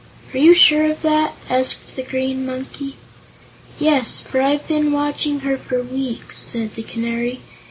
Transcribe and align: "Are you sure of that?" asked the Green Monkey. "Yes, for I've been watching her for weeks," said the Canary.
"Are 0.33 0.39
you 0.39 0.55
sure 0.55 0.89
of 0.89 1.03
that?" 1.03 1.35
asked 1.47 1.95
the 1.95 2.01
Green 2.01 2.43
Monkey. 2.43 2.95
"Yes, 3.77 4.19
for 4.19 4.41
I've 4.41 4.67
been 4.67 4.91
watching 4.91 5.41
her 5.41 5.59
for 5.59 5.83
weeks," 5.83 6.37
said 6.37 6.73
the 6.73 6.81
Canary. 6.81 7.41